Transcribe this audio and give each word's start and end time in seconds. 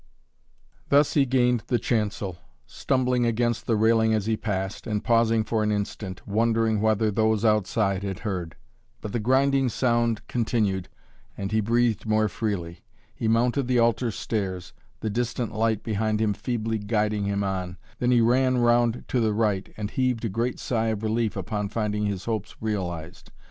Thus 0.89 1.13
he 1.13 1.27
gained 1.27 1.65
the 1.67 1.77
chancel, 1.77 2.39
stumbling 2.65 3.23
against 3.23 3.67
the 3.67 3.75
railing 3.75 4.15
as 4.15 4.25
he 4.25 4.35
passed, 4.35 4.87
and 4.87 5.03
pausing 5.03 5.43
for 5.43 5.61
an 5.61 5.71
instant, 5.71 6.27
wondering 6.27 6.81
whether 6.81 7.11
those 7.11 7.45
outside 7.45 8.01
had 8.01 8.21
heard. 8.21 8.55
But 9.01 9.11
the 9.13 9.19
grinding 9.19 9.69
sound 9.69 10.27
continued 10.27 10.89
and 11.37 11.51
he 11.51 11.59
breathed 11.61 12.07
more 12.07 12.27
freely. 12.29 12.81
He 13.13 13.27
mounted 13.27 13.67
the 13.67 13.77
altar 13.77 14.09
stairs, 14.09 14.73
the 15.01 15.11
distant 15.11 15.53
light 15.53 15.83
behind 15.83 16.19
him 16.19 16.33
feebly 16.33 16.79
guiding 16.79 17.25
him 17.25 17.43
on, 17.43 17.77
then 17.99 18.09
he 18.09 18.21
ran 18.21 18.57
round 18.57 19.03
to 19.09 19.19
the 19.19 19.35
right 19.35 19.71
and 19.77 19.91
heaved 19.91 20.25
a 20.25 20.29
great 20.29 20.57
sigh 20.57 20.87
of 20.87 21.03
relief 21.03 21.37
upon 21.37 21.69
finding 21.69 22.07
his 22.07 22.25
hopes 22.25 22.55
realized. 22.59 23.29